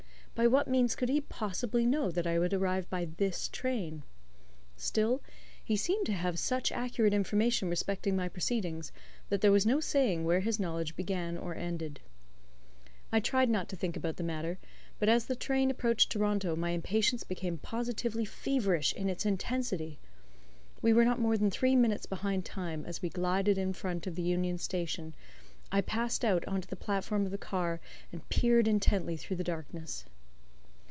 By 0.33 0.47
what 0.47 0.67
means 0.67 0.95
could 0.95 1.09
he 1.09 1.21
possibly 1.21 1.85
know 1.85 2.09
that 2.09 2.25
I 2.25 2.39
would 2.39 2.51
arrive 2.53 2.89
by 2.89 3.05
this 3.17 3.47
train? 3.47 4.01
Still, 4.75 5.21
he 5.63 5.75
seemed 5.75 6.07
to 6.07 6.13
have 6.13 6.39
such 6.39 6.71
accurate 6.71 7.13
information 7.13 7.69
respecting 7.69 8.15
my 8.15 8.27
proceedings 8.27 8.91
that 9.29 9.41
there 9.41 9.51
was 9.51 9.67
no 9.67 9.79
saying 9.79 10.23
where 10.25 10.39
his 10.39 10.59
knowledge 10.59 10.95
began 10.95 11.37
or 11.37 11.53
ended. 11.53 11.99
I 13.11 13.19
tried 13.19 13.51
not 13.51 13.69
to 13.69 13.75
think 13.75 13.95
about 13.95 14.15
the 14.15 14.23
matter, 14.23 14.57
but 14.97 15.09
as 15.09 15.27
the 15.27 15.35
train 15.35 15.69
approached 15.69 16.11
Toronto 16.11 16.55
my 16.55 16.71
impatience 16.71 17.23
became 17.23 17.59
positively 17.59 18.25
feverish 18.25 18.93
in 18.93 19.09
its 19.09 19.27
intensity. 19.27 19.99
We 20.81 20.91
were 20.91 21.05
not 21.05 21.19
more 21.19 21.37
than 21.37 21.51
three 21.51 21.75
minutes 21.75 22.07
behind 22.07 22.45
time, 22.45 22.83
as 22.87 23.03
we 23.03 23.09
glided 23.09 23.59
in 23.59 23.73
front 23.73 24.07
of 24.07 24.15
the 24.15 24.23
Union 24.23 24.57
Station, 24.57 25.13
I 25.71 25.81
passed 25.81 26.25
out 26.25 26.43
on 26.47 26.61
to 26.61 26.67
the 26.67 26.75
platform 26.75 27.25
of 27.25 27.31
the 27.31 27.37
car, 27.37 27.79
and 28.11 28.27
peered 28.29 28.67
intently 28.67 29.17
through 29.17 29.35
the 29.37 29.43
darkness. 29.43 30.05